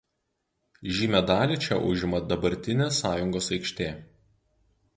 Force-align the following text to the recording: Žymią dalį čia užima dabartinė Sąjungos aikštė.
Žymią 0.99 1.19
dalį 1.31 1.57
čia 1.65 1.77
užima 1.91 2.21
dabartinė 2.31 2.87
Sąjungos 3.03 3.51
aikštė. 3.59 3.91